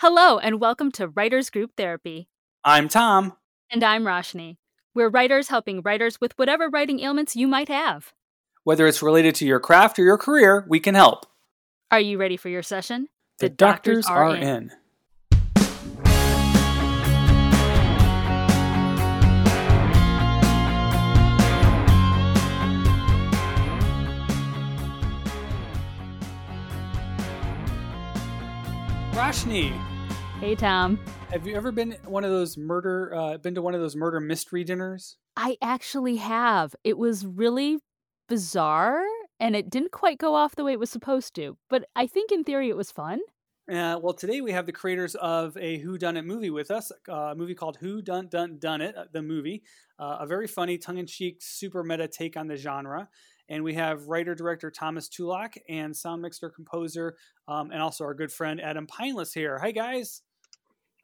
[0.00, 2.28] Hello, and welcome to Writers Group Therapy.
[2.62, 3.32] I'm Tom.
[3.70, 4.58] And I'm Roshni.
[4.94, 8.12] We're writers helping writers with whatever writing ailments you might have.
[8.62, 11.24] Whether it's related to your craft or your career, we can help.
[11.90, 13.08] Are you ready for your session?
[13.38, 14.70] The, doctors, are, in.
[29.12, 29.72] Roshni,
[30.46, 31.00] Hey, Tom.
[31.32, 33.12] have you ever been one of those murder?
[33.12, 35.16] Uh, been to one of those murder mystery dinners?
[35.36, 36.76] I actually have.
[36.84, 37.78] It was really
[38.28, 39.02] bizarre
[39.40, 42.30] and it didn't quite go off the way it was supposed to, but I think
[42.30, 43.18] in theory it was fun.
[43.68, 46.92] Uh, well, today we have the creators of a Who Done It movie with us,
[47.08, 49.64] uh, a movie called Who Dun Dun Dun It, uh, the movie,
[49.98, 53.08] uh, a very funny, tongue-in-cheek, super meta take on the genre.
[53.48, 57.16] And we have writer director Thomas Tulak and sound mixer composer,
[57.48, 59.58] um, and also our good friend Adam Pineless here.
[59.58, 60.22] Hi guys,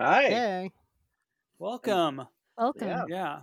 [0.01, 0.23] Hi.
[0.23, 0.73] Hey.
[1.59, 2.23] welcome.
[2.59, 2.89] Welcome.
[2.89, 3.05] Yeah.
[3.09, 3.41] Yeah.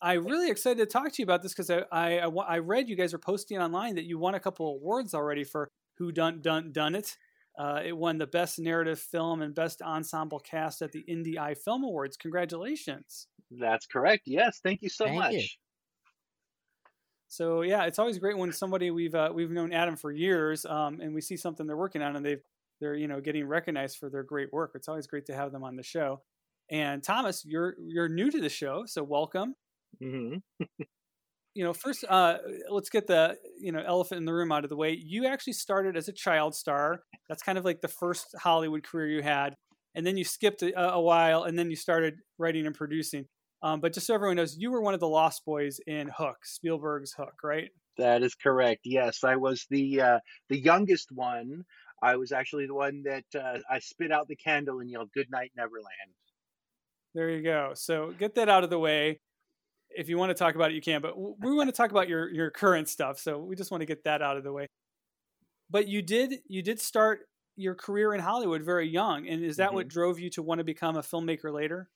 [0.00, 2.88] I'm really excited to talk to you about this because I, I, I I read
[2.88, 6.42] you guys are posting online that you won a couple awards already for Who Dun
[6.42, 7.16] Dun Dun It.
[7.58, 11.54] Uh, it won the Best Narrative Film and Best Ensemble Cast at the Indie Eye
[11.54, 12.16] Film Awards.
[12.16, 13.28] Congratulations!
[13.50, 14.24] That's correct.
[14.26, 14.60] Yes.
[14.62, 15.32] Thank you so Thank much.
[15.32, 15.44] you.
[17.28, 21.00] So yeah, it's always great when somebody we've uh, we've known Adam for years, um,
[21.00, 22.42] and we see something they're working on, and they've
[22.84, 24.72] they're you know getting recognized for their great work.
[24.74, 26.22] It's always great to have them on the show.
[26.70, 29.54] And Thomas, you're you're new to the show, so welcome.
[30.00, 30.36] hmm
[31.54, 34.70] you know, first, uh, let's get the you know elephant in the room out of
[34.70, 34.92] the way.
[34.92, 37.00] You actually started as a child star.
[37.28, 39.54] That's kind of like the first Hollywood career you had,
[39.94, 43.26] and then you skipped a, a while, and then you started writing and producing.
[43.62, 46.36] Um, but just so everyone knows, you were one of the Lost Boys in Hook,
[46.44, 47.70] Spielberg's Hook, right?
[47.96, 48.82] That is correct.
[48.84, 51.64] Yes, I was the uh, the youngest one.
[52.04, 55.30] I was actually the one that uh, I spit out the candle and yelled "Good
[55.30, 56.12] night, Neverland."
[57.14, 57.72] There you go.
[57.74, 59.20] So get that out of the way.
[59.90, 61.00] If you want to talk about it, you can.
[61.00, 63.18] But we want to talk about your your current stuff.
[63.18, 64.68] So we just want to get that out of the way.
[65.70, 67.20] But you did you did start
[67.56, 70.64] your career in Hollywood very young, and is that what drove you to want to
[70.64, 71.88] become a filmmaker later?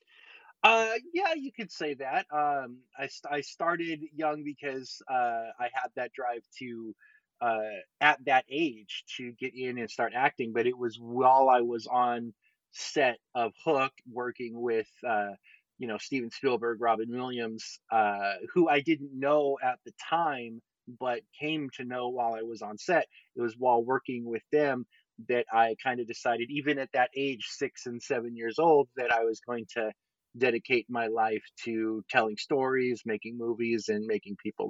[0.62, 2.26] Uh, yeah, you could say that.
[2.32, 6.94] Um, I I started young because uh, I had that drive to
[7.40, 7.58] uh,
[8.00, 10.52] at that age to get in and start acting.
[10.52, 12.32] But it was while I was on
[12.72, 15.32] set of Hook, working with uh,
[15.78, 20.60] you know Steven Spielberg, Robin Williams, uh, who I didn't know at the time,
[21.00, 23.06] but came to know while I was on set.
[23.36, 24.86] It was while working with them
[25.28, 29.12] that I kind of decided, even at that age, six and seven years old, that
[29.12, 29.90] I was going to
[30.36, 34.68] dedicate my life to telling stories, making movies, and making people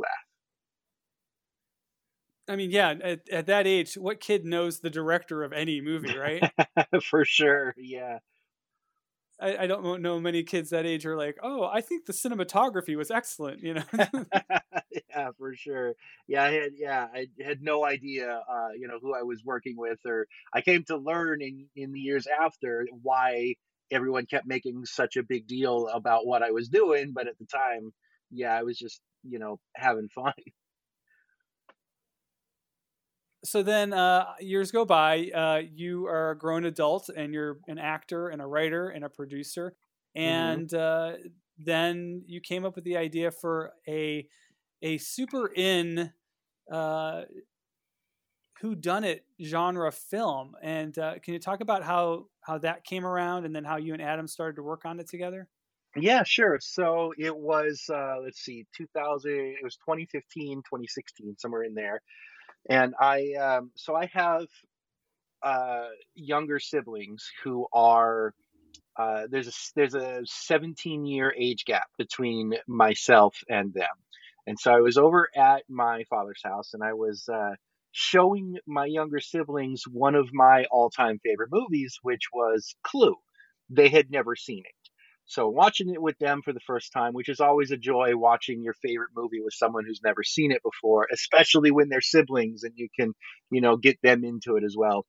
[2.48, 6.16] I mean, yeah, at, at that age, what kid knows the director of any movie,
[6.16, 6.50] right?
[7.03, 7.75] For sure.
[7.76, 8.19] Yeah.
[9.41, 12.97] I, I don't know many kids that age are like, oh, I think the cinematography
[12.97, 13.84] was excellent, you know?
[15.10, 15.94] yeah, for sure.
[16.26, 19.76] Yeah, I had yeah, I had no idea uh, you know, who I was working
[19.76, 23.54] with or I came to learn in in the years after why
[23.91, 27.47] everyone kept making such a big deal about what I was doing, but at the
[27.47, 27.92] time,
[28.31, 30.32] yeah, I was just, you know, having fun.
[33.44, 37.78] So then uh, years go by uh, you are a grown adult and you're an
[37.78, 39.75] actor and a writer and a producer
[40.15, 41.12] and uh,
[41.59, 44.26] then you came up with the idea for a
[44.82, 46.12] a super in
[46.71, 47.22] uh,
[48.60, 53.06] who done it genre film and uh, can you talk about how how that came
[53.06, 55.49] around and then how you and adam started to work on it together
[55.97, 56.59] Yeah, sure.
[56.60, 62.03] So it was, uh, let's see, 2000, it was 2015, 2016, somewhere in there.
[62.69, 64.47] And I, um, so I have
[65.43, 68.34] uh, younger siblings who are,
[68.99, 73.87] uh, there's a, there's a 17 year age gap between myself and them.
[74.47, 77.55] And so I was over at my father's house and I was uh,
[77.93, 83.17] showing my younger siblings one of my all time favorite movies, which was Clue.
[83.71, 84.77] They had never seen it.
[85.28, 88.62] So watching it with them for the first time, which is always a joy watching
[88.62, 92.75] your favorite movie with someone who's never seen it before, especially when they're siblings and
[92.76, 93.14] you can,
[93.50, 95.06] you know, get them into it as well.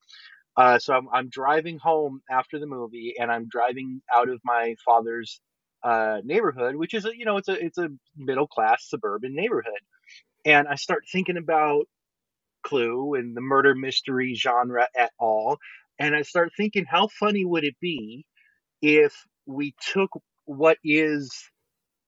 [0.58, 4.76] Uh, so I'm, I'm driving home after the movie and I'm driving out of my
[4.86, 5.42] father's
[5.84, 9.80] uh, neighborhood, which is a, you know, it's a, it's a middle class suburban neighborhood.
[10.46, 11.86] And I start thinking about
[12.64, 15.58] Clue and the murder mystery genre at all.
[16.00, 18.26] And I start thinking, how funny would it be
[18.82, 19.16] if
[19.50, 20.12] we took
[20.46, 21.32] what is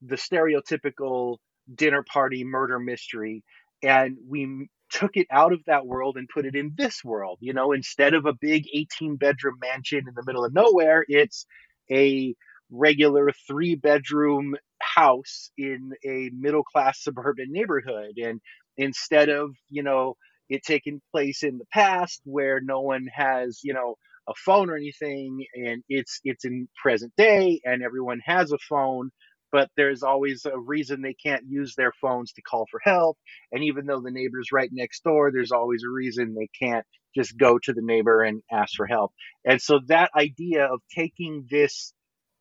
[0.01, 1.38] the stereotypical
[1.73, 3.43] dinner party murder mystery
[3.83, 7.38] and we took it out of that world and put it in this world.
[7.41, 11.45] You know, instead of a big 18 bedroom mansion in the middle of nowhere, it's
[11.89, 12.35] a
[12.69, 18.17] regular three bedroom house in a middle class suburban neighborhood.
[18.17, 18.41] And
[18.77, 20.15] instead of, you know,
[20.49, 23.95] it taking place in the past where no one has, you know,
[24.29, 29.09] a phone or anything and it's it's in present day and everyone has a phone
[29.51, 33.18] but there's always a reason they can't use their phones to call for help.
[33.51, 36.85] And even though the neighbor's right next door, there's always a reason they can't
[37.15, 39.12] just go to the neighbor and ask for help.
[39.45, 41.94] And so that idea of taking this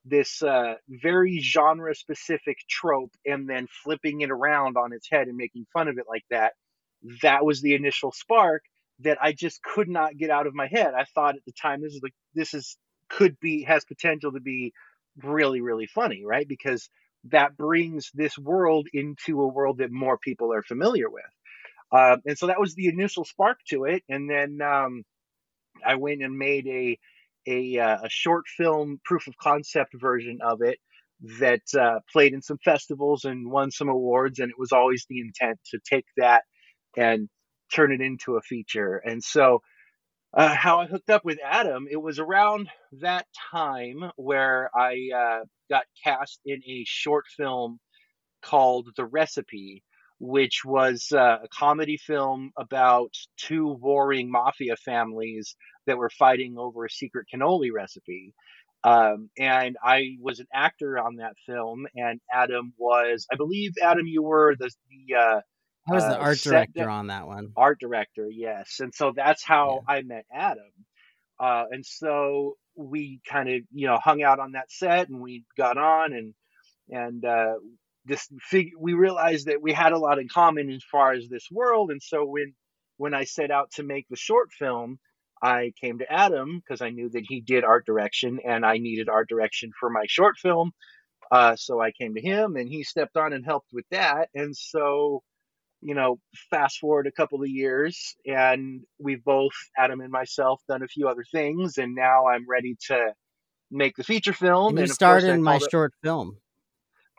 [0.07, 5.37] this uh, very genre specific trope and then flipping it around on its head and
[5.37, 6.53] making fun of it like that
[7.23, 8.63] that was the initial spark
[9.03, 10.93] that I just could not get out of my head.
[10.97, 12.77] I thought at the time this is like this is
[13.09, 14.73] could be has potential to be
[15.23, 16.47] really really funny right?
[16.47, 16.89] Because
[17.25, 21.25] that brings this world into a world that more people are familiar with.
[21.93, 24.03] Uh, and so that was the initial spark to it.
[24.09, 25.03] And then um,
[25.85, 26.99] i went and made a
[27.47, 30.79] a, uh, a short film proof of concept version of it
[31.41, 34.39] that uh, played in some festivals and won some awards.
[34.39, 36.45] And it was always the intent to take that
[36.97, 37.29] and
[37.75, 39.63] turn it into a feature and so
[40.33, 42.69] uh, how I hooked up with Adam, it was around
[43.01, 47.81] that time where I uh, got cast in a short film
[48.43, 49.83] called The Recipe,
[50.21, 55.57] which was uh, a comedy film about two warring mafia families
[55.87, 58.33] that were fighting over a secret cannoli recipe.
[58.85, 64.07] Um, and I was an actor on that film, and Adam was, I believe, Adam,
[64.07, 65.41] you were the, the uh,
[65.89, 67.53] I was the uh, art director on that one.
[67.57, 68.77] Art director, yes.
[68.81, 69.95] And so that's how yeah.
[69.95, 70.71] I met Adam.
[71.39, 75.45] Uh, and so we kind of, you know, hung out on that set and we
[75.57, 76.35] got on and,
[76.91, 77.55] and, uh,
[78.05, 81.47] this fig- we realized that we had a lot in common as far as this
[81.51, 81.91] world.
[81.91, 82.55] And so when,
[82.97, 84.99] when I set out to make the short film,
[85.43, 89.09] I came to Adam because I knew that he did art direction and I needed
[89.09, 90.73] art direction for my short film.
[91.31, 94.29] Uh, so I came to him and he stepped on and helped with that.
[94.35, 95.23] And so
[95.83, 96.19] you know,
[96.51, 101.09] fast forward a couple of years, and we've both, Adam and myself, done a few
[101.09, 103.13] other things, and now I'm ready to
[103.71, 104.71] make the feature film.
[104.71, 105.71] And you and started in my it...
[105.71, 106.37] short film.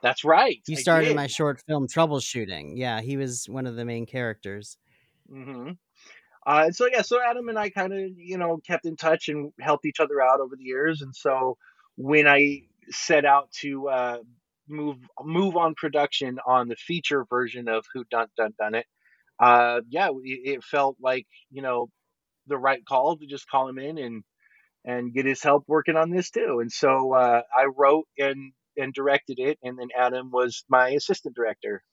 [0.02, 0.60] That's right.
[0.68, 2.74] You started in my short film, Troubleshooting.
[2.75, 4.78] Yeah, he was one of the main characters.
[5.31, 5.72] Mm-hmm.
[6.46, 9.30] Uh, and so yeah, so Adam and I kind of you know kept in touch
[9.30, 11.58] and helped each other out over the years, and so
[11.98, 14.18] when I set out to uh,
[14.72, 18.86] move move on production on the feature version of Who Dun Dun Dun It,
[19.40, 21.90] uh, yeah, it, it felt like you know
[22.48, 24.24] the right call to just call him in and
[24.84, 26.60] and get his help working on this too.
[26.60, 31.36] And so uh, I wrote and and directed it, and then Adam was my assistant
[31.36, 31.84] director.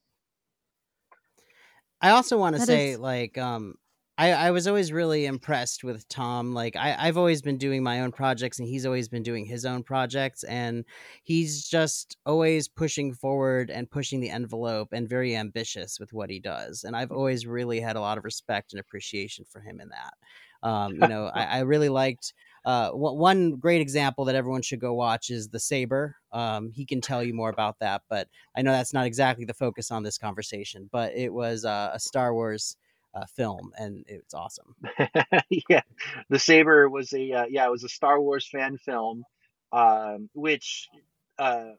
[2.00, 2.98] I also want to say, is...
[2.98, 3.74] like, um,
[4.18, 6.52] I, I was always really impressed with Tom.
[6.52, 9.64] Like I, I've always been doing my own projects and he's always been doing his
[9.64, 10.84] own projects and
[11.22, 16.40] he's just always pushing forward and pushing the envelope and very ambitious with what he
[16.40, 16.82] does.
[16.82, 20.68] And I've always really had a lot of respect and appreciation for him in that.
[20.68, 22.34] Um, you know, I, I really liked
[22.64, 26.16] uh, one great example that everyone should go watch is the saber.
[26.32, 28.26] Um, he can tell you more about that, but
[28.56, 30.88] I know that's not exactly the focus on this conversation.
[30.90, 32.76] But it was uh, a Star Wars
[33.14, 34.74] uh, film, and it's awesome.
[35.68, 35.82] yeah,
[36.28, 39.24] the Saber was a uh, yeah, it was a Star Wars fan film,
[39.72, 40.88] um, which
[41.38, 41.72] uh,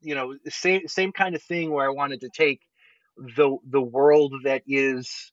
[0.00, 2.60] you know same same kind of thing where I wanted to take
[3.16, 5.32] the the world that is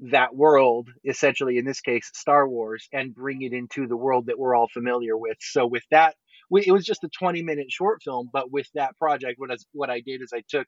[0.00, 4.38] that world essentially in this case Star Wars and bring it into the world that
[4.38, 5.36] we're all familiar with.
[5.40, 6.16] So with that
[6.50, 9.90] it was just a 20 minute short film but with that project what I, what
[9.90, 10.66] I did is I took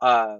[0.00, 0.38] uh,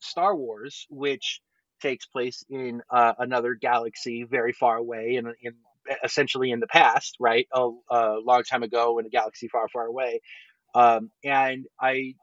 [0.00, 1.40] Star Wars which
[1.80, 5.54] takes place in uh, another galaxy very far away and in,
[6.04, 7.46] essentially in the past, right?
[7.52, 10.20] A, a, long time ago in a galaxy far, far away.
[10.74, 12.14] Um, and I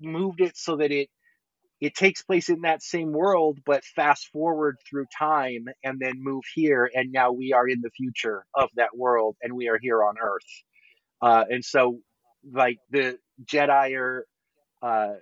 [0.00, 1.08] moved it so that it
[1.80, 6.44] it takes place in that same world, but fast forward through time and then move
[6.54, 6.88] here.
[6.94, 10.14] And now we are in the future of that world and we are here on
[10.18, 10.62] Earth.
[11.20, 11.98] Uh, and so,
[12.50, 14.26] like, the Jedi are
[14.82, 15.14] uh,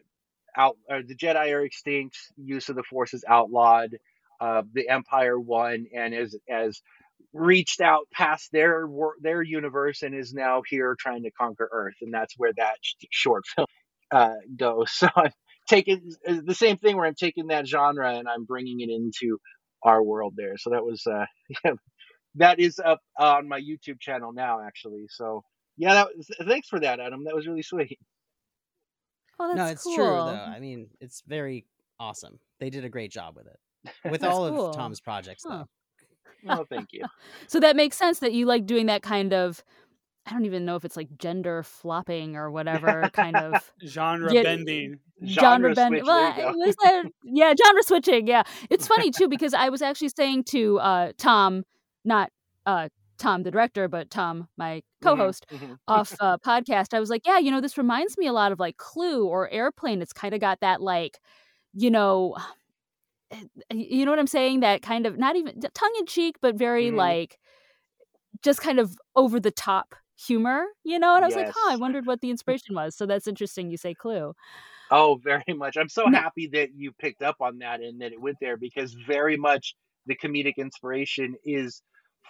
[0.56, 2.16] out the Jedi are extinct.
[2.37, 3.97] Use of the Force is outlawed.
[4.40, 6.80] Uh, the Empire won and is as
[7.35, 8.87] reached out past their
[9.23, 12.76] their universe and is now here trying to conquer Earth, and that's where that
[13.12, 13.68] short film
[14.12, 14.92] uh, goes.
[15.00, 15.32] So I'm
[15.68, 19.38] taking uh, the same thing where I'm taking that genre and I'm bringing it into
[19.85, 20.59] our world there.
[20.59, 21.26] So that was uh,
[22.37, 25.06] that is up on my YouTube channel now, actually.
[25.11, 25.42] So
[25.78, 27.25] yeah, that was, thanks for that, Adam.
[27.25, 27.99] That was really sweet.
[29.41, 29.95] Oh, that's no, it's cool.
[29.97, 30.53] true though.
[30.55, 31.67] I mean, it's very
[31.99, 32.39] awesome.
[32.61, 33.59] They did a great job with it.
[34.11, 34.69] with all cool.
[34.71, 35.65] of Tom's projects, Huh.
[36.47, 36.51] though.
[36.61, 37.05] oh, thank you.
[37.49, 39.62] So that makes sense that you like doing that kind of
[40.25, 44.45] I don't even know if it's like gender flopping or whatever kind of Genre Yeah,
[44.45, 45.01] bending.
[45.27, 46.59] Genre bend- switch, well, there you go.
[46.59, 47.05] what is that?
[47.25, 48.27] yeah, genre switching.
[48.29, 51.65] Yeah, it's funny too because I was actually saying to uh, Tom,
[52.05, 52.31] not
[52.67, 52.89] uh,
[53.23, 55.79] Tom the director, but Tom my co-host Mhm.
[55.88, 56.93] off uh, podcast.
[56.93, 59.49] I was like, yeah, you know, this reminds me a lot of like Clue or
[59.50, 60.02] Airplane.
[60.02, 61.21] It's kind of got that like,
[61.73, 62.37] you know.
[63.73, 64.61] You know what I'm saying?
[64.61, 66.97] That kind of not even tongue in cheek, but very Mhm.
[66.97, 67.38] like
[68.43, 71.14] just kind of over the top humor, you know?
[71.17, 72.95] And I was like, huh, I wondered what the inspiration was.
[72.95, 74.35] So that's interesting you say Clue.
[74.91, 75.76] Oh, very much.
[75.79, 78.93] I'm so happy that you picked up on that and that it went there because
[79.07, 79.75] very much
[80.07, 81.83] the comedic inspiration is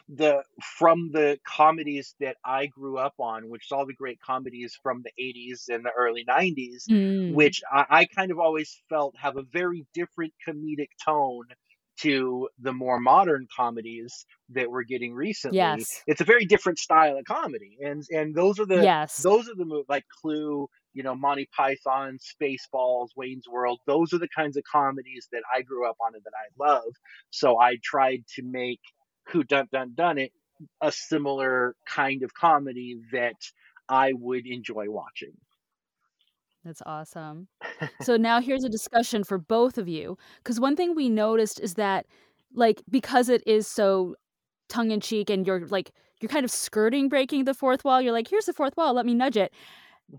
[0.09, 0.43] the
[0.79, 5.03] from the comedies that I grew up on, which is all the great comedies from
[5.05, 7.35] the 80s and the early 90s, Mm.
[7.35, 11.45] which I, I kind of always felt have a very different comedic tone
[12.01, 15.59] to the more modern comedies that we're getting recently.
[15.59, 16.03] Yes.
[16.07, 17.79] It's a very different style of comedy.
[17.81, 19.19] And and those are the yes.
[19.23, 23.81] those are the movies like Clue, you know, Monty Python, Spaceballs, Wayne's World.
[23.87, 26.93] Those are the kinds of comedies that I grew up on and that I love.
[27.31, 28.81] So I tried to make
[29.33, 30.33] Who done Dun Dun It
[30.81, 33.35] a similar kind of comedy that
[33.89, 35.33] I would enjoy watching.
[36.65, 37.49] That's awesome.
[38.03, 40.17] so now here's a discussion for both of you.
[40.39, 42.07] Because one thing we noticed is that,
[42.55, 44.15] like, because it is so
[44.69, 48.13] tongue in cheek and you're like, you're kind of skirting breaking the fourth wall, you're
[48.13, 49.53] like, here's the fourth wall, let me nudge it.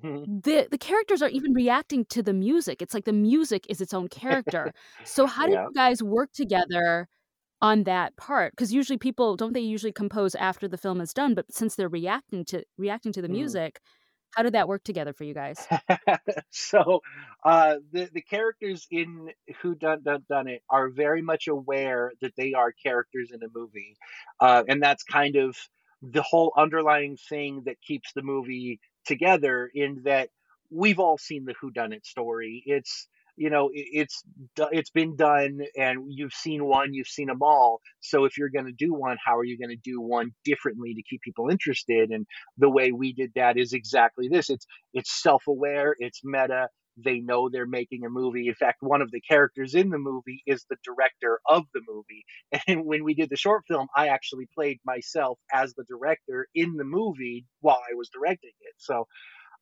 [0.04, 0.44] Mhm.
[0.44, 2.82] The, the characters are even reacting to the music.
[2.82, 4.74] It's like the music is its own character.
[5.06, 5.66] so, how did Yeah.
[5.68, 7.08] you guys work together
[7.64, 8.54] on that part?
[8.54, 11.90] Because usually people don't they usually compose after the film is done, but since they're
[11.90, 13.30] reacting to reacting to the Mhm.
[13.30, 13.82] music,
[14.36, 15.70] how did that work together for you guys?
[16.50, 17.02] so
[17.44, 19.30] uh, the the characters in
[19.62, 23.48] Who done Dun Dun It are very much aware that they are characters in a
[23.54, 23.96] movie,
[24.40, 25.58] uh, and that's kind of
[26.02, 29.70] the whole underlying thing that keeps the movie together.
[29.74, 30.30] In that
[30.70, 32.64] we've all seen the Who Done It story.
[32.66, 34.24] It's you know it's
[34.72, 37.80] it's been done, and you've seen one, you've seen them all.
[38.02, 40.94] So if you're going to do one, how are you going to do one differently
[40.96, 42.12] to keep people interested?
[42.12, 42.26] And
[42.58, 44.50] the way we did that is exactly this.
[44.50, 46.68] It's it's self-aware, it's meta.
[47.04, 48.48] They know they're making a movie.
[48.48, 52.24] In fact, one of the characters in the movie is the director of the movie.
[52.68, 56.76] And when we did the short film, I actually played myself as the director in
[56.76, 58.76] the movie while I was directing it.
[58.78, 59.08] So,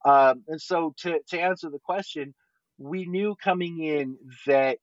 [0.05, 2.33] um, and so to to answer the question,
[2.81, 4.79] we knew coming in that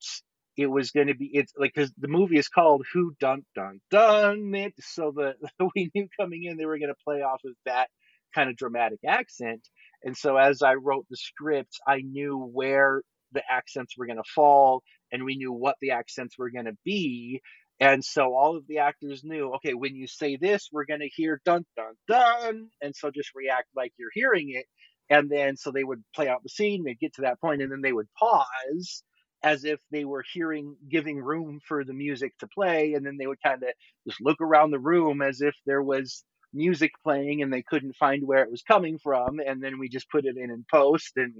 [0.57, 3.81] it was going to be it's like because the movie is called Who Dun Dun
[3.90, 4.75] Dun It.
[4.81, 5.35] So the
[5.75, 7.88] we knew coming in they were going to play off of that
[8.35, 9.67] kind of dramatic accent.
[10.02, 13.02] And so as I wrote the script, I knew where
[13.33, 16.76] the accents were going to fall and we knew what the accents were going to
[16.85, 17.40] be.
[17.81, 21.09] And so all of the actors knew, okay, when you say this, we're going to
[21.09, 22.69] hear dun dun dun.
[22.83, 24.67] And so just react like you're hearing it.
[25.10, 27.72] And then so they would play out the scene, they'd get to that point, and
[27.72, 29.02] then they would pause
[29.42, 32.94] as if they were hearing, giving room for the music to play.
[32.94, 33.68] And then they would kind of
[34.06, 38.26] just look around the room as if there was music playing and they couldn't find
[38.26, 41.34] where it was coming from and then we just put it in in post and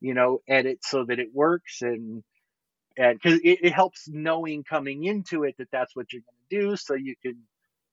[0.00, 2.22] you know edit so that it works and
[2.98, 6.70] and because it, it helps knowing coming into it that that's what you're going to
[6.70, 7.36] do so you can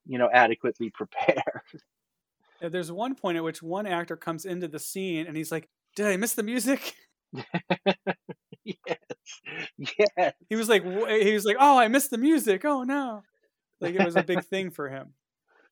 [0.08, 1.64] you know adequately prepare
[2.72, 6.08] There's one point at which one actor comes into the scene and he's like, "Did
[6.08, 6.96] I miss the music?"
[8.64, 8.98] yes
[9.98, 12.64] yes He was like, he was like, "Oh, I missed the music.
[12.66, 13.26] Oh no!"
[13.82, 15.16] Like it was a big thing for him.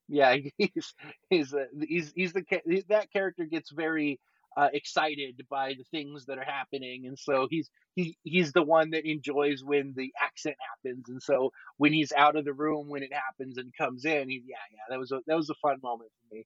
[0.07, 0.93] yeah he's
[1.29, 4.19] he's uh, he's he's the ca- he- that character gets very
[4.57, 8.89] uh, excited by the things that are happening and so he's he he's the one
[8.89, 13.01] that enjoys when the accent happens and so when he's out of the room when
[13.03, 15.77] it happens and comes in he yeah yeah that was a that was a fun
[15.81, 16.45] moment for me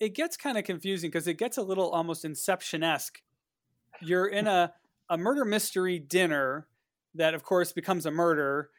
[0.00, 3.20] It gets kind of confusing because it gets a little almost Inception esque.
[4.00, 4.72] You're in a
[5.10, 6.66] a murder mystery dinner
[7.14, 8.70] that, of course, becomes a murder,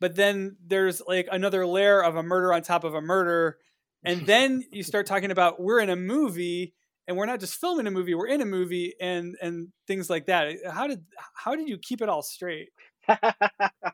[0.00, 3.58] but then there's like another layer of a murder on top of a murder,
[4.04, 6.74] and then you start talking about we're in a movie
[7.08, 10.26] and we're not just filming a movie we're in a movie and and things like
[10.26, 12.68] that how did how did you keep it all straight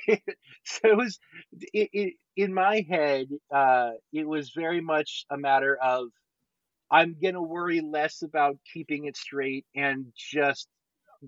[0.64, 1.18] so it was
[1.72, 6.08] it, it, in my head uh it was very much a matter of
[6.90, 10.68] i'm gonna worry less about keeping it straight and just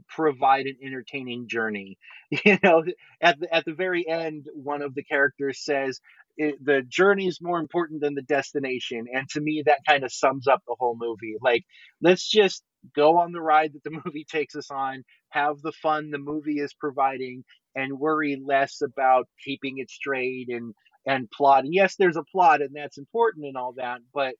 [0.08, 1.98] provide an entertaining journey.
[2.44, 2.84] You know
[3.22, 6.00] at the at the very end one of the characters says
[6.38, 9.06] the journey is more important than the destination.
[9.12, 11.36] And to me that kind of sums up the whole movie.
[11.40, 11.64] Like
[12.02, 12.62] let's just
[12.94, 15.04] go on the ride that the movie takes us on
[15.36, 20.74] have the fun the movie is providing and worry less about keeping it straight and
[21.06, 21.64] and plot.
[21.64, 24.34] And yes, there's a plot and that's important and all that, but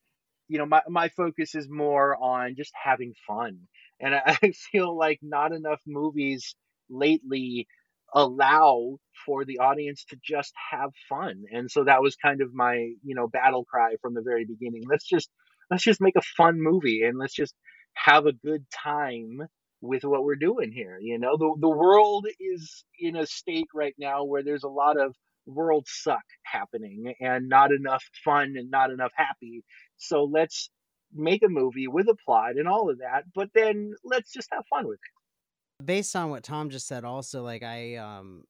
[0.49, 3.59] you know, my my focus is more on just having fun.
[4.01, 6.57] And I, I feel like not enough movies
[6.91, 7.67] lately
[8.15, 11.45] allow for the audience to just have fun.
[11.53, 14.85] And so that was kind of my, you know, battle cry from the very beginning.
[14.89, 15.31] Let's just
[15.71, 17.55] let's just make a fun movie and let's just
[17.95, 19.41] have a good time
[19.87, 20.99] with what we're doing here.
[21.01, 25.01] You know, the the world is in a state right now where there's a lot
[25.01, 25.15] of
[25.47, 29.65] world suck happening and not enough fun and not enough happy.
[29.97, 30.71] So let's
[31.13, 34.65] make a movie with a plot and all of that, but then let's just have
[34.69, 35.85] fun with it.
[35.85, 38.45] Based on what Tom just said also like I um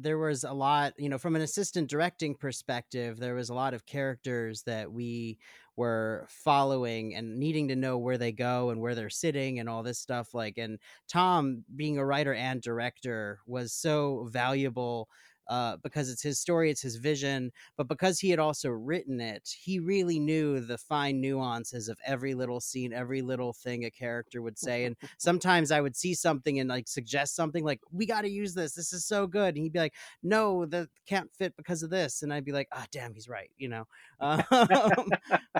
[0.00, 3.74] there was a lot, you know, from an assistant directing perspective, there was a lot
[3.74, 5.38] of characters that we
[5.76, 9.82] were following and needing to know where they go and where they're sitting and all
[9.82, 10.34] this stuff.
[10.34, 10.78] Like, and
[11.08, 15.08] Tom, being a writer and director, was so valuable
[15.50, 17.50] uh, because it's his story, it's his vision.
[17.76, 22.34] But because he had also written it, he really knew the fine nuances of every
[22.34, 24.84] little scene, every little thing a character would say.
[24.84, 28.54] And sometimes I would see something and like suggest something like, "We got to use
[28.54, 28.74] this.
[28.74, 32.22] This is so good." And he'd be like, "No, that can't fit because of this."
[32.22, 33.84] And I'd be like, "Ah, oh, damn, he's right." You know,
[34.20, 35.10] um,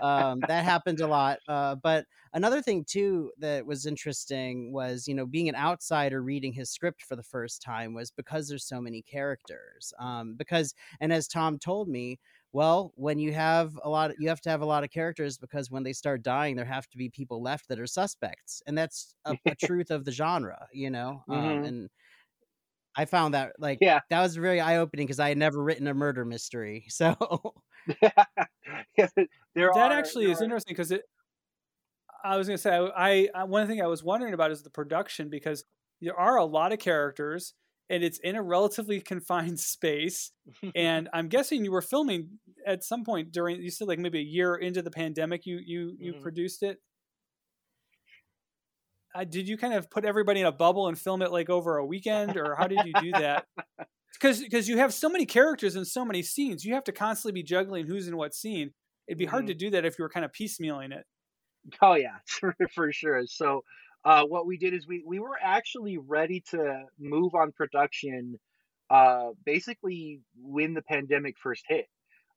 [0.00, 1.40] um, that happened a lot.
[1.48, 6.52] Uh, but another thing too that was interesting was you know being an outsider reading
[6.52, 11.12] his script for the first time was because there's so many characters um, because and
[11.12, 12.18] as tom told me
[12.52, 15.38] well when you have a lot of, you have to have a lot of characters
[15.38, 18.76] because when they start dying there have to be people left that are suspects and
[18.76, 21.64] that's a, a truth of the genre you know um, mm-hmm.
[21.64, 21.90] and
[22.96, 24.00] I found that like yeah.
[24.10, 26.86] that was very eye opening because I had never written a murder mystery.
[26.90, 27.16] So
[28.02, 28.10] yeah,
[28.96, 30.44] that are, actually is are...
[30.44, 31.02] interesting because it
[32.22, 34.70] I was going to say, I, I one thing I was wondering about is the
[34.70, 35.64] production because
[36.00, 37.54] there are a lot of characters
[37.90, 40.30] and it's in a relatively confined space.
[40.74, 44.22] and I'm guessing you were filming at some point during you said like maybe a
[44.22, 45.44] year into the pandemic.
[45.44, 46.22] You you you mm-hmm.
[46.22, 46.78] produced it.
[49.12, 51.78] Uh, did you kind of put everybody in a bubble and film it like over
[51.78, 53.44] a weekend, or how did you do that?
[54.20, 57.40] Because because you have so many characters and so many scenes, you have to constantly
[57.40, 58.72] be juggling who's in what scene.
[59.06, 59.30] It'd be mm-hmm.
[59.30, 61.06] hard to do that if you were kind of piecemealing it.
[61.80, 63.22] Oh yeah, for, for sure.
[63.26, 63.62] So
[64.04, 68.38] uh, what we did is we we were actually ready to move on production
[68.90, 71.86] uh, basically when the pandemic first hit,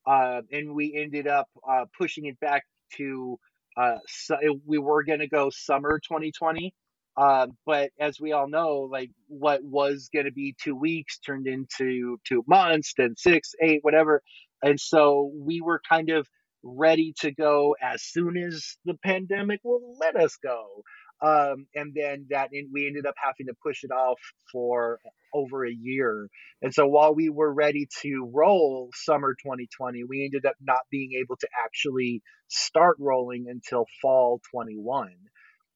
[0.05, 2.63] uh, and we ended up uh, pushing it back
[2.97, 3.37] to
[3.77, 6.73] uh, so we were going to go summer 2020.
[7.15, 11.47] Uh, but as we all know, like what was going to be two weeks turned
[11.47, 14.21] into two months, then six, eight, whatever.
[14.63, 16.27] And so we were kind of
[16.63, 20.83] ready to go as soon as the pandemic will let us go.
[21.23, 24.19] Um, and then that in, we ended up having to push it off
[24.51, 24.99] for
[25.33, 26.27] over a year.
[26.61, 31.13] And so while we were ready to roll summer 2020, we ended up not being
[31.13, 35.11] able to actually start rolling until fall 21.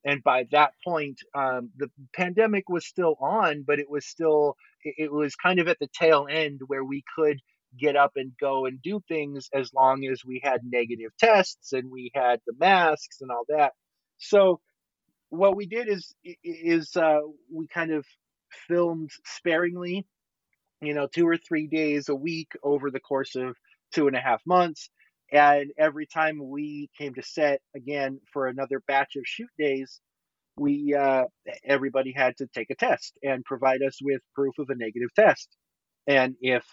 [0.04, 4.96] And by that point, um, the pandemic was still on, but it was still, it,
[4.98, 7.40] it was kind of at the tail end where we could
[7.80, 11.92] get up and go and do things as long as we had negative tests and
[11.92, 13.74] we had the masks and all that.
[14.18, 14.60] So
[15.30, 16.14] what we did is
[16.44, 17.20] is uh,
[17.52, 18.06] we kind of
[18.68, 20.06] filmed sparingly,
[20.82, 23.56] you know, two or three days a week over the course of
[23.94, 24.90] two and a half months.
[25.32, 30.00] And every time we came to set again for another batch of shoot days,
[30.58, 31.26] we uh,
[31.66, 35.50] everybody had to take a test and provide us with proof of a negative test.
[36.08, 36.64] And if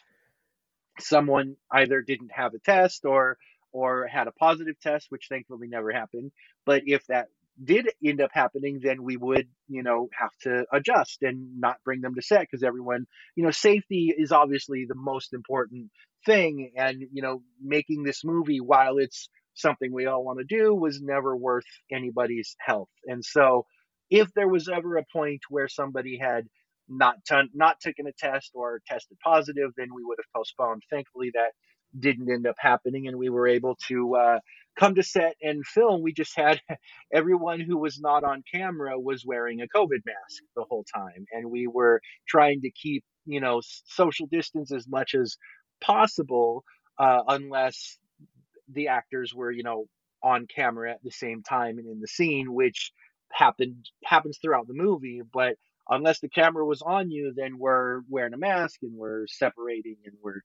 [1.00, 3.36] someone either didn't have a test or
[3.72, 6.30] or had a positive test, which thankfully never happened.
[6.64, 7.26] But if that
[7.62, 12.00] did end up happening, then we would, you know, have to adjust and not bring
[12.00, 15.90] them to set because everyone, you know, safety is obviously the most important
[16.26, 16.72] thing.
[16.76, 21.00] And, you know, making this movie while it's something we all want to do was
[21.00, 22.88] never worth anybody's health.
[23.06, 23.66] And so
[24.10, 26.46] if there was ever a point where somebody had
[26.88, 30.82] not t- not taken a test or tested positive, then we would have postponed.
[30.90, 31.52] Thankfully, that
[31.98, 34.38] didn't end up happening, and we were able to uh,
[34.78, 36.02] come to set and film.
[36.02, 36.60] We just had
[37.12, 41.50] everyone who was not on camera was wearing a COVID mask the whole time, and
[41.50, 45.37] we were trying to keep you know social distance as much as
[45.80, 46.64] possible,
[46.98, 47.98] uh, unless
[48.72, 49.87] the actors were you know
[50.22, 52.92] on camera at the same time and in the scene, which
[53.32, 55.56] happened happens throughout the movie, but
[55.88, 60.14] unless the camera was on you, then we're wearing a mask and we're separating and
[60.22, 60.40] we're,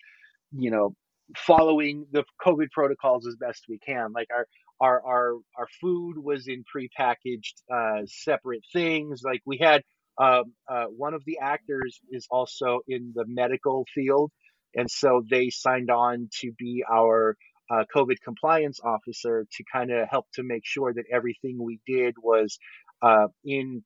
[0.52, 0.96] you know,
[1.38, 4.12] following the COVID protocols as best we can.
[4.14, 4.48] Like our
[4.82, 9.22] our our our food was in prepackaged uh, separate things.
[9.24, 9.84] Like we had
[10.18, 14.32] um, uh, one of the actors is also in the medical field,
[14.76, 17.38] and so they signed on to be our
[17.70, 22.16] uh, COVID compliance officer to kind of help to make sure that everything we did
[22.22, 22.58] was
[23.02, 23.84] uh, in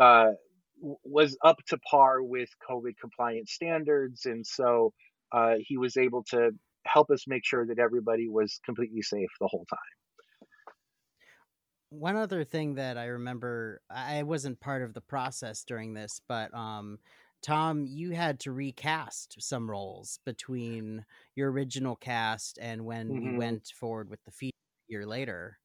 [0.00, 0.32] uh,
[0.80, 4.92] was up to par with COVID compliance standards, and so
[5.32, 6.50] uh, he was able to
[6.92, 10.48] help us make sure that everybody was completely safe the whole time.
[11.90, 16.52] One other thing that I remember, I wasn't part of the process during this, but
[16.52, 16.98] um,
[17.42, 21.04] Tom, you had to recast some roles between
[21.36, 23.32] your original cast and when mm-hmm.
[23.32, 24.52] we went forward with the feature
[24.88, 25.58] year later.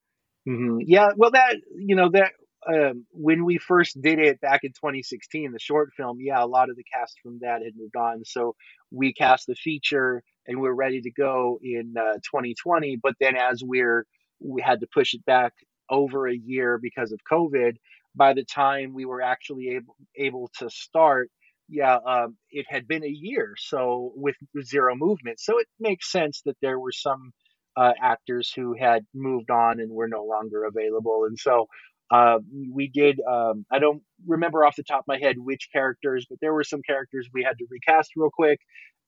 [0.48, 0.78] Mm-hmm.
[0.86, 2.32] Yeah, well, that you know that
[2.68, 6.70] um, when we first did it back in 2016, the short film, yeah, a lot
[6.70, 8.24] of the cast from that had moved on.
[8.24, 8.54] So
[8.90, 12.98] we cast the feature and we are ready to go in uh, 2020.
[13.02, 14.06] But then as we're
[14.40, 15.52] we had to push it back
[15.90, 17.76] over a year because of COVID.
[18.14, 21.30] By the time we were actually able able to start,
[21.68, 23.54] yeah, um, it had been a year.
[23.56, 27.32] So with zero movement, so it makes sense that there were some
[27.76, 31.24] uh, actors who had moved on and were no longer available.
[31.26, 31.66] And so
[32.10, 32.38] uh,
[32.70, 36.38] we did, um, I don't remember off the top of my head which characters, but
[36.42, 38.60] there were some characters we had to recast real quick.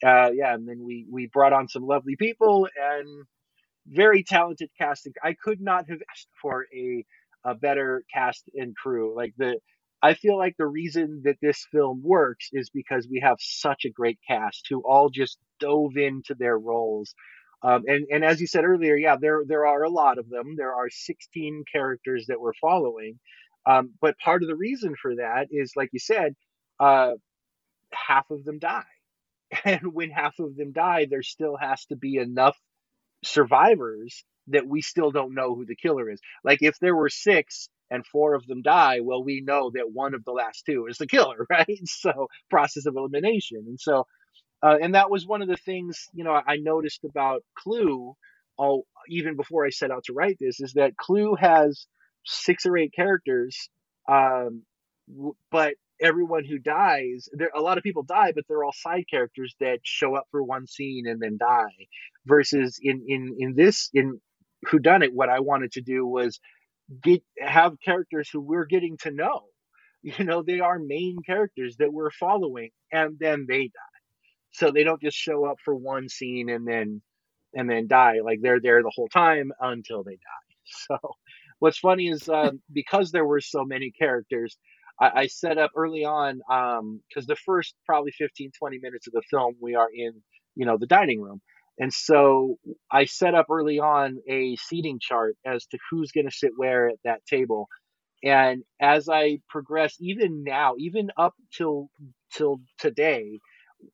[0.04, 3.08] Uh, yeah, and then we, we brought on some lovely people and
[3.88, 5.12] very talented casting.
[5.22, 7.04] I could not have asked for a,
[7.44, 9.14] a better cast and crew.
[9.16, 9.58] Like the,
[10.02, 13.90] I feel like the reason that this film works is because we have such a
[13.90, 17.06] great cast who all just dove into their roles
[17.62, 20.56] um, and and as you said earlier, yeah, there there are a lot of them.
[20.56, 23.20] There are 16 characters that we're following,
[23.66, 26.36] um, but part of the reason for that is, like you said,
[26.80, 27.12] uh,
[27.92, 28.84] half of them die,
[29.64, 32.56] and when half of them die, there still has to be enough
[33.24, 36.20] survivors that we still don't know who the killer is.
[36.44, 40.14] Like if there were six and four of them die, well, we know that one
[40.14, 41.80] of the last two is the killer, right?
[41.86, 44.02] So process of elimination, and so
[44.62, 48.14] uh, and that was one of the things, you know, I noticed about Clue,
[48.58, 51.86] all, even before I set out to write this, is that Clue has
[52.26, 53.70] six or eight characters,
[54.08, 54.64] um,
[55.50, 59.54] but everyone who dies, there a lot of people die, but they're all side characters
[59.60, 61.88] that show up for one scene and then die.
[62.26, 64.20] Versus in in in this in
[64.70, 66.40] Who Done It, what I wanted to do was
[67.02, 69.42] get have characters who we're getting to know.
[70.18, 73.94] You know, they are main characters that we're following, and then they die
[74.52, 77.02] so they don't just show up for one scene and then
[77.54, 80.98] and then die like they're there the whole time until they die so
[81.58, 84.56] what's funny is uh, because there were so many characters
[85.00, 86.80] I, I set up early on because
[87.24, 90.22] um, the first probably 15 20 minutes of the film we are in
[90.56, 91.40] you know the dining room.
[91.78, 92.56] And so
[92.92, 96.88] i set up early on a seating chart as to who's going to sit where
[96.88, 97.68] at that table.
[98.24, 101.88] And as i progress even now even up till
[102.34, 103.40] till today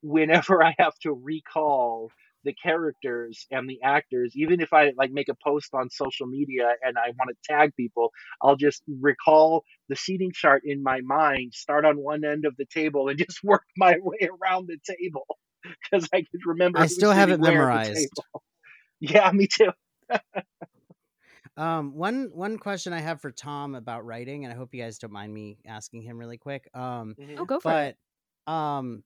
[0.03, 2.11] whenever I have to recall
[2.44, 6.72] the characters and the actors, even if I like make a post on social media
[6.83, 8.11] and I want to tag people,
[8.42, 12.66] I'll just recall the seating chart in my mind, start on one end of the
[12.66, 15.26] table and just work my way around the table
[15.90, 16.79] because I could remember.
[16.79, 18.09] I still have it memorized.
[19.03, 19.70] Yeah, me too.
[21.57, 24.98] um, one one question I have for Tom about writing, and I hope you guys
[24.98, 26.68] don't mind me asking him really quick.
[26.74, 27.37] Um, mm-hmm.
[27.38, 28.53] oh, go for but, it.
[28.53, 29.03] Um,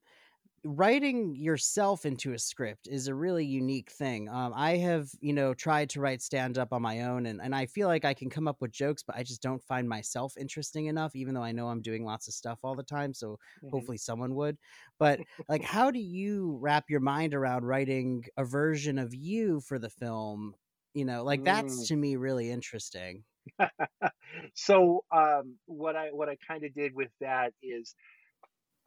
[0.65, 4.27] writing yourself into a script is a really unique thing.
[4.27, 7.53] Um, I have, you know, tried to write stand up on my own and, and
[7.53, 10.33] I feel like I can come up with jokes, but I just don't find myself
[10.37, 13.13] interesting enough, even though I know I'm doing lots of stuff all the time.
[13.13, 13.69] So mm-hmm.
[13.69, 14.57] hopefully someone would.
[14.97, 19.77] But like, how do you wrap your mind around writing a version of you for
[19.77, 20.55] the film?
[20.95, 21.87] You know, like that's mm.
[21.89, 23.23] to me really interesting.
[24.55, 27.93] so um, what I what I kind of did with that is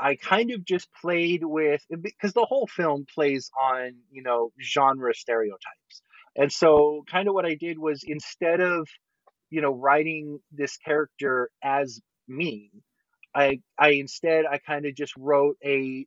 [0.01, 5.15] I kind of just played with because the whole film plays on you know genre
[5.15, 6.03] stereotypes,
[6.37, 8.89] and so kind of what I did was instead of
[9.51, 12.71] you know writing this character as me,
[13.35, 16.07] I I instead I kind of just wrote a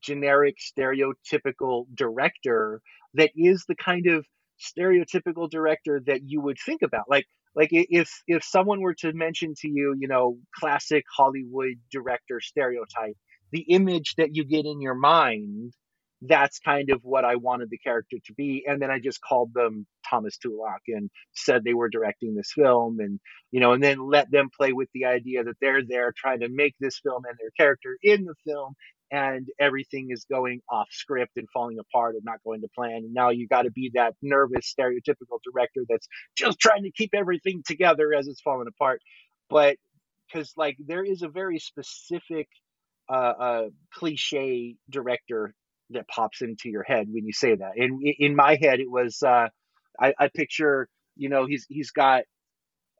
[0.00, 2.80] generic stereotypical director
[3.14, 4.26] that is the kind of
[4.60, 7.04] stereotypical director that you would think about.
[7.08, 12.40] Like like if if someone were to mention to you you know classic hollywood director
[12.40, 13.16] stereotype
[13.52, 15.72] the image that you get in your mind
[16.22, 18.64] that's kind of what I wanted the character to be.
[18.66, 23.00] And then I just called them Thomas Tulak and said they were directing this film
[23.00, 26.40] and, you know, and then let them play with the idea that they're there trying
[26.40, 28.74] to make this film and their character in the film
[29.10, 32.96] and everything is going off script and falling apart and not going to plan.
[33.04, 37.10] And now you got to be that nervous, stereotypical director that's just trying to keep
[37.14, 39.00] everything together as it's falling apart.
[39.48, 39.76] But
[40.26, 42.48] because like there is a very specific
[43.14, 45.54] uh, cliche director
[45.90, 47.72] that pops into your head when you say that.
[47.76, 49.48] And in my head, it was uh,
[50.00, 52.24] I, I picture you know he's he's got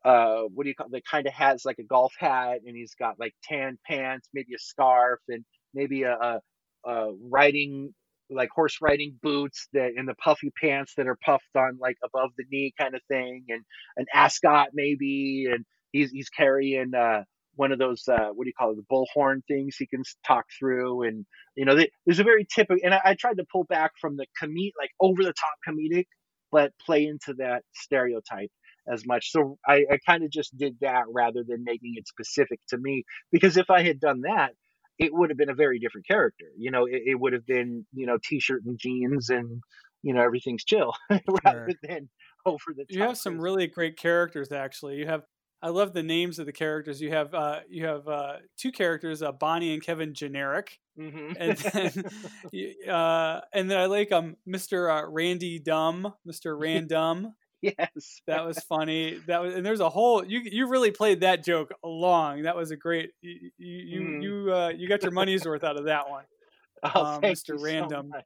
[0.05, 0.87] uh, what do you call?
[0.89, 4.53] That kind of has like a golf hat, and he's got like tan pants, maybe
[4.55, 5.43] a scarf, and
[5.73, 6.41] maybe a, a,
[6.89, 7.93] a riding
[8.29, 12.29] like horse riding boots that and the puffy pants that are puffed on like above
[12.37, 13.63] the knee kind of thing, and
[13.97, 17.23] an ascot maybe, and he's he's carrying uh,
[17.57, 20.45] one of those uh, what do you call it the bullhorn things he can talk
[20.57, 23.65] through and you know they, there's a very typical and I, I, tried to pull
[23.65, 26.05] back from the comedic like over the top comedic
[26.51, 28.51] but play into that stereotype
[28.91, 29.31] as much.
[29.31, 33.03] So i, I kind of just did that rather than making it specific to me
[33.31, 34.51] because if i had done that
[34.99, 37.85] it would have been a very different character you know it, it would have been
[37.93, 39.61] you know t-shirt and jeans and
[40.03, 40.93] you know everything's chill
[41.43, 42.09] rather than
[42.45, 44.95] over the top you have some really great characters actually.
[44.95, 45.23] You have
[45.61, 47.01] I love the names of the characters.
[47.01, 51.33] You have uh, you have uh, two characters, uh, Bonnie and Kevin generic, mm-hmm.
[51.39, 54.89] and then uh, and then I like um Mr.
[54.89, 56.59] Uh, Randy Dumb, Mr.
[56.59, 57.33] Random.
[57.61, 59.19] yes, that was funny.
[59.27, 62.43] That was and there's a whole you you really played that joke along.
[62.43, 64.23] That was a great you you mm.
[64.23, 66.25] you uh, you got your money's worth out of that one,
[66.83, 67.59] oh, um, Mr.
[67.59, 68.11] Random.
[68.13, 68.21] So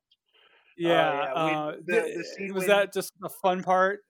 [0.77, 1.71] yeah, oh, yeah.
[1.85, 2.67] the, the was when...
[2.67, 4.01] that just a fun part?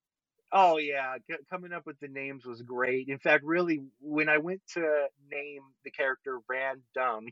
[0.53, 3.07] Oh yeah, C- coming up with the names was great.
[3.07, 4.81] In fact, really, when I went to
[5.31, 7.27] name the character Random,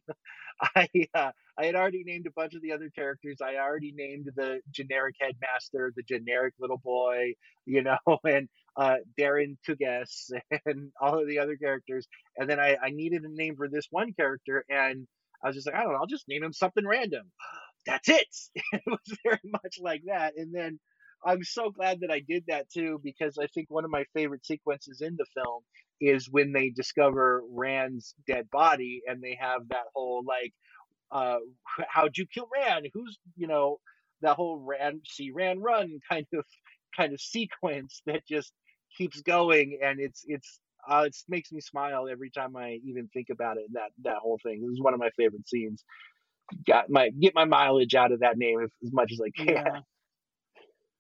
[0.76, 3.38] I uh, I had already named a bunch of the other characters.
[3.42, 7.34] I already named the generic headmaster, the generic little boy,
[7.66, 10.32] you know, and uh, Darren Tugas
[10.66, 12.08] and all of the other characters.
[12.38, 15.08] And then I, I needed a name for this one character, and
[15.44, 17.32] I was just like, I don't know, I'll just name him something random.
[17.86, 18.28] That's it.
[18.74, 20.34] it was very much like that.
[20.38, 20.80] And then
[21.26, 24.46] I'm so glad that I did that too because I think one of my favorite
[24.46, 25.64] sequences in the film
[26.02, 30.54] is when they discover Rand's dead body and they have that whole like,
[31.12, 31.40] uh,
[31.90, 32.88] how'd you kill Rand?
[32.94, 33.80] Who's you know
[34.22, 36.46] that whole Rand see Rand run kind of
[36.96, 38.54] kind of sequence that just
[38.98, 43.28] keeps going and it's it's uh, it makes me smile every time I even think
[43.32, 43.66] about it.
[43.74, 45.84] That that whole thing this is one of my favorite scenes.
[46.66, 49.56] Got my get my mileage out of that name as, much as I can.
[49.56, 49.80] Yeah.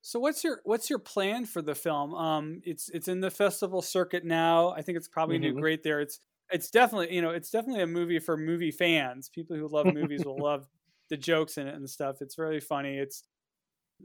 [0.02, 2.14] So what's your what's your plan for the film?
[2.14, 4.70] Um, it's it's in the festival circuit now.
[4.70, 5.56] I think it's probably mm-hmm.
[5.56, 6.00] do great there.
[6.00, 6.20] It's
[6.52, 9.30] it's definitely you know it's definitely a movie for movie fans.
[9.30, 10.68] People who love movies will love
[11.10, 12.18] the jokes in it and stuff.
[12.22, 12.98] It's really funny.
[12.98, 13.24] It's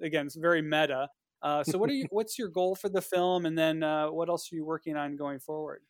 [0.03, 1.09] again it's very meta.
[1.43, 2.07] Uh, so what are you?
[2.11, 3.47] What's your goal for the film?
[3.47, 5.83] And then uh, what else are you working on going forward?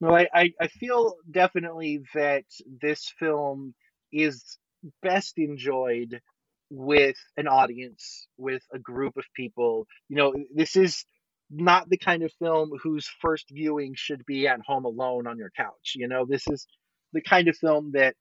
[0.00, 2.44] Well, I, I, I feel definitely that
[2.82, 3.74] this film
[4.12, 4.58] is
[5.02, 6.20] best enjoyed
[6.70, 9.86] with an audience, with a group of people.
[10.08, 11.04] You know, this is
[11.50, 15.50] not the kind of film whose first viewing should be at home alone on your
[15.56, 15.94] couch.
[15.94, 16.66] You know, this is
[17.12, 18.14] the kind of film that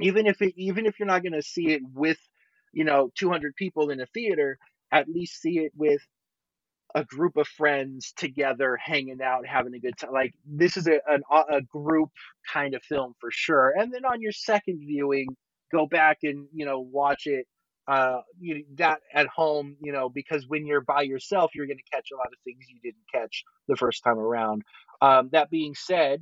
[0.00, 2.18] even if it even if you're not going to see it with,
[2.72, 4.58] you know, 200 people in a theater,
[4.92, 6.00] at least see it with
[6.94, 11.00] a group of friends together hanging out having a good time like this is a,
[11.06, 12.10] an, a group
[12.50, 15.28] kind of film for sure and then on your second viewing
[15.72, 17.46] go back and you know watch it
[17.86, 21.96] uh you that at home you know because when you're by yourself you're going to
[21.96, 24.62] catch a lot of things you didn't catch the first time around.
[25.00, 26.20] Um that being said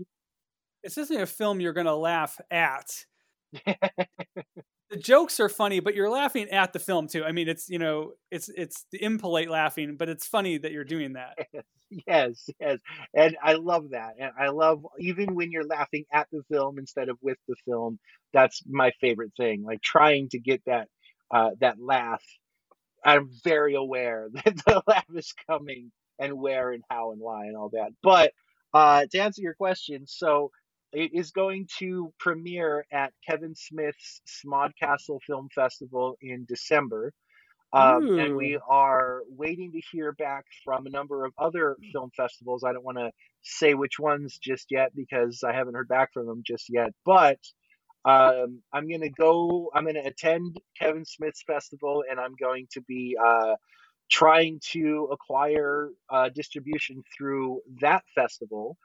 [0.85, 2.87] this isn't a film you're going to laugh at
[4.90, 7.25] the jokes are funny but you're laughing at the film too.
[7.25, 10.85] I mean it's you know it's it's the impolite laughing but it's funny that you're
[10.85, 11.38] doing that.
[12.09, 12.81] Yes yes
[13.14, 17.09] and i love that and i love even when you're laughing at the film instead
[17.09, 18.01] of with the film
[18.33, 20.88] that's my favorite thing like trying to get that
[21.33, 22.25] uh that laugh.
[23.05, 27.57] I'm very aware that the laugh is coming and where and how and why and
[27.57, 28.33] all that but
[28.75, 30.51] uh to answer your question so
[30.97, 37.13] it is going to premiere at Kevin Smith's Smodcastle Film Festival in December.
[37.75, 42.65] Um, and we are waiting to hear back from a number of other film festivals.
[42.65, 43.11] I don't want to
[43.43, 46.95] say which ones just yet because I haven't heard back from them just yet.
[47.05, 47.41] But
[48.07, 52.69] um, I'm going to go, I'm going to attend Kevin Smith's festival and I'm going
[52.73, 53.57] to be uh,
[54.11, 58.79] trying to acquire uh, distribution through that festival.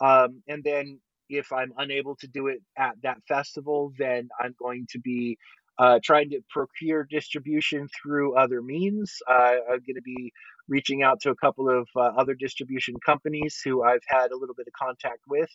[0.00, 4.86] Um, and then if I'm unable to do it at that festival, then I'm going
[4.90, 5.38] to be
[5.78, 9.16] uh, trying to procure distribution through other means.
[9.28, 10.32] Uh, I'm going to be
[10.68, 14.54] reaching out to a couple of uh, other distribution companies who I've had a little
[14.56, 15.50] bit of contact with.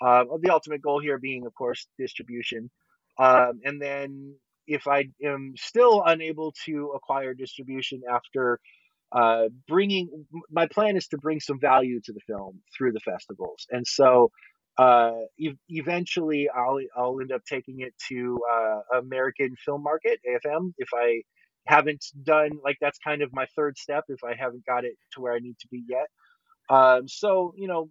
[0.00, 2.70] Um, the ultimate goal here being, of course, distribution.
[3.18, 4.34] Um, and then
[4.66, 8.60] if I am still unable to acquire distribution after
[9.12, 13.66] uh, bringing, my plan is to bring some value to the film through the festivals.
[13.70, 14.30] And so
[14.78, 20.72] uh, e- eventually I'll I'll end up taking it to uh, American Film Market AFM
[20.78, 21.22] if I
[21.66, 25.20] haven't done like that's kind of my third step if I haven't got it to
[25.20, 26.06] where I need to be yet.
[26.68, 27.90] Um, so you know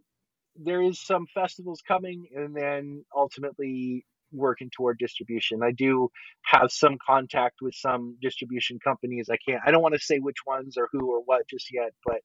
[0.56, 5.62] there is some festivals coming, and then ultimately working toward distribution.
[5.63, 6.10] I do
[6.43, 9.30] have some contact with some distribution companies.
[9.30, 9.62] I can't.
[9.65, 12.21] I don't want to say which ones or who or what just yet, but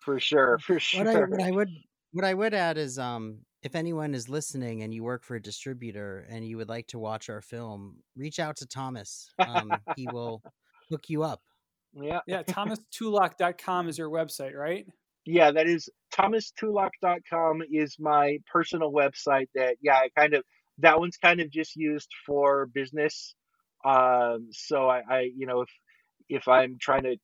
[0.00, 1.04] for sure, for sure.
[1.04, 1.68] What I, what I would
[2.12, 5.42] what I would add is um if anyone is listening and you work for a
[5.42, 9.28] distributor and you would like to watch our film, reach out to Thomas.
[9.38, 10.42] Um, he will
[10.88, 11.42] hook you up.
[11.92, 12.20] Yeah.
[12.26, 12.42] Yeah.
[12.42, 14.86] ThomasTulak.com is your website, right?
[15.26, 20.42] Yeah, that is ThomasTulak.com is my personal website that, yeah, I kind of,
[20.78, 23.34] that one's kind of just used for business.
[23.84, 25.68] Um, so I, I, you know, if,
[26.30, 27.16] if I'm trying to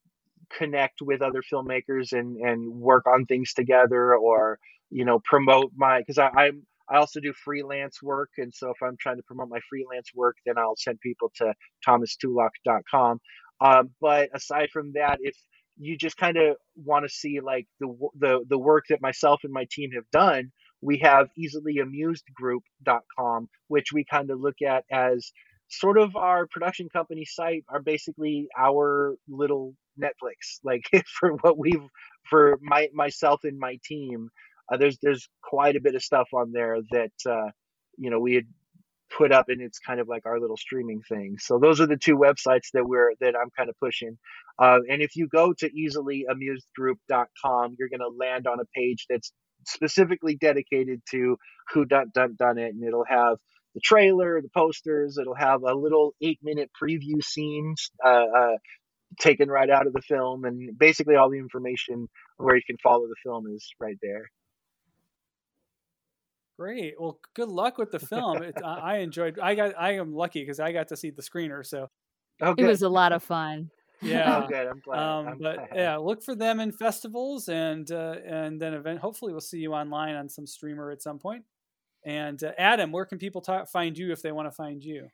[0.52, 4.58] connect with other filmmakers and, and work on things together or,
[4.90, 8.96] you know promote my because i'm I also do freelance work, and so if I'm
[9.00, 11.52] trying to promote my freelance work, then I'll send people to
[11.86, 13.20] thomastulak.com.
[13.60, 15.36] Um, but aside from that, if
[15.78, 19.52] you just kind of want to see like the the the work that myself and
[19.52, 25.30] my team have done, we have easilyamusedgroup.com, which we kind of look at as
[25.68, 30.82] sort of our production company site, are basically our little Netflix, like
[31.18, 31.88] for what we've
[32.30, 34.30] for my myself and my team
[34.72, 37.50] uh, there's there's quite a bit of stuff on there that uh,
[37.98, 38.44] you know we had
[39.16, 41.36] put up and it's kind of like our little streaming thing.
[41.38, 44.18] So those are the two websites that we're that i'm kind of pushing.
[44.58, 49.32] Uh, and if you go to easilyamusedgroup.com you're going to land on a page that's
[49.66, 51.36] specifically dedicated to
[51.72, 52.74] Who Dun Dun Dun It.
[52.74, 53.38] And it'll have
[53.74, 58.56] the trailer the posters it'll have a little eight minute preview scenes uh, uh,
[59.20, 60.44] taken right out of the film.
[60.44, 64.28] And basically all the information where you can follow the film is right there
[66.58, 66.94] Great.
[66.98, 68.42] Well, good luck with the film.
[68.42, 69.38] It, I enjoyed.
[69.38, 69.74] I got.
[69.78, 71.64] I am lucky because I got to see the screener.
[71.64, 71.90] So
[72.40, 72.62] okay.
[72.62, 73.70] it was a lot of fun.
[74.02, 74.44] Yeah.
[74.44, 74.66] oh, good.
[74.66, 74.98] I'm glad.
[74.98, 75.68] Um, I'm but glad.
[75.74, 79.00] yeah, look for them in festivals and uh, and then event.
[79.00, 81.44] Hopefully, we'll see you online on some streamer at some point.
[82.04, 85.08] And uh, Adam, where can people ta- find you if they want to find you?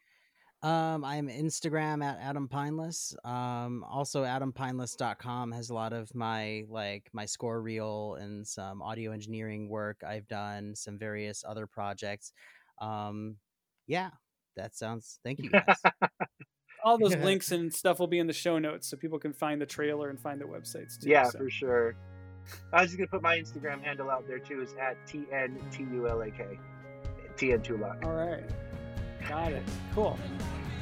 [0.63, 3.15] Um, I'm Instagram at Adam Pineless.
[3.27, 9.11] Um, also adampineless.com has a lot of my like my score reel and some audio
[9.11, 12.33] engineering work I've done, some various other projects.
[12.81, 13.37] Um,
[13.89, 14.11] yeah,
[14.57, 15.19] that sounds.
[15.25, 15.77] Thank you guys.
[16.85, 19.61] All those links and stuff will be in the show notes, so people can find
[19.61, 21.09] the trailer and find the websites too.
[21.09, 21.39] Yeah, so.
[21.39, 21.97] for sure.
[22.73, 24.63] I was just gonna put my Instagram handle out there too.
[24.63, 26.57] Is at t n t u l a k,
[27.37, 28.05] t n tulak.
[28.05, 28.45] All right.
[29.29, 29.63] Got it.
[29.95, 30.19] Cool.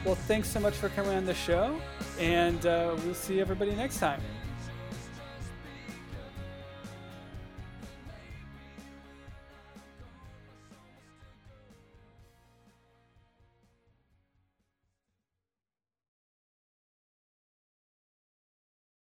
[0.04, 1.78] Well, thanks so much for coming on the show,
[2.18, 4.20] and uh, we'll see everybody next time.